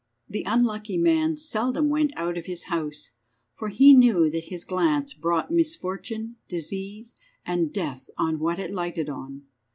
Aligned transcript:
The 0.27 0.41
unlucky 0.47 0.97
man 0.97 1.37
seldom 1.37 1.87
went 1.87 2.11
out 2.15 2.35
of 2.35 2.47
his 2.47 2.63
house, 2.73 3.11
for 3.53 3.69
he 3.69 3.93
knew 3.93 4.31
that 4.31 4.45
his 4.45 4.63
glance 4.63 5.13
brought 5.13 5.51
misfortune, 5.51 6.37
disease, 6.47 7.13
and 7.45 7.71
death 7.71 8.09
on 8.17 8.39
what 8.39 8.57
it 8.57 8.73
lighted 8.73 9.11
on. 9.11 9.43